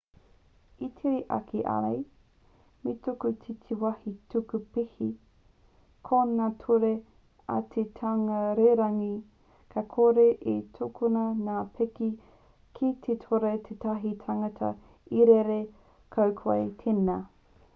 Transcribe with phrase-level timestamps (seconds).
[0.85, 1.97] e tere ake ai
[2.85, 5.09] me tuku ki te wāhi tuku pēke
[6.09, 6.89] ko ngā ture
[7.57, 9.11] a te taunga rererangi
[9.77, 10.25] ka kore
[10.55, 12.09] e tukuna ngā pēke
[12.81, 14.73] ki te kore tētahi tangata
[15.21, 15.63] e rere
[16.17, 17.21] ko koe tēnā